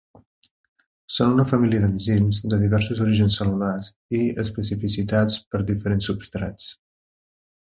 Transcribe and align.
Són 1.17 1.33
una 1.35 1.43
família 1.51 1.81
d'enzims 1.83 2.39
de 2.53 2.59
diversos 2.61 3.01
orígens 3.05 3.37
cel·lulars 3.41 3.93
i 4.21 4.25
especificitats 4.45 5.39
per 5.53 5.63
diferents 5.73 6.11
substrats. 6.13 6.73